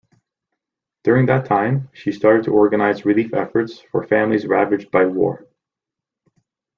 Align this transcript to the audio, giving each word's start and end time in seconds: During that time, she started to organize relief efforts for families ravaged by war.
During 1.03 1.27
that 1.27 1.45
time, 1.45 1.89
she 1.93 2.11
started 2.11 2.45
to 2.45 2.51
organize 2.53 3.05
relief 3.05 3.35
efforts 3.35 3.77
for 3.77 4.03
families 4.07 4.47
ravaged 4.47 4.89
by 4.89 5.05
war. 5.05 5.45